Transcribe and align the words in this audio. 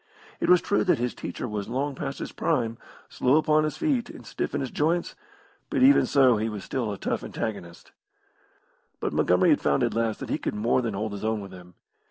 It 0.39 0.49
was 0.49 0.63
true 0.63 0.83
that 0.85 0.97
his 0.97 1.13
teacher 1.13 1.47
was 1.47 1.69
long 1.69 1.93
past 1.93 2.17
his 2.17 2.31
prime, 2.31 2.79
slow 3.07 3.35
upon 3.37 3.65
his 3.65 3.77
feet, 3.77 4.09
and 4.09 4.25
stiff 4.25 4.55
in 4.55 4.61
his 4.61 4.71
joints, 4.71 5.13
but 5.69 5.83
even 5.83 6.07
so 6.07 6.37
he 6.37 6.49
was 6.49 6.63
still 6.63 6.91
a 6.91 6.97
tough 6.97 7.23
antagonist; 7.23 7.91
but 8.99 9.13
Montgomery 9.13 9.51
had 9.51 9.61
found 9.61 9.83
at 9.83 9.93
last 9.93 10.19
that 10.19 10.29
he 10.31 10.39
could 10.39 10.55
more 10.55 10.81
than 10.81 10.95
hold 10.95 11.11
his 11.11 11.23
own 11.23 11.39
with 11.39 11.51
him. 11.51 11.75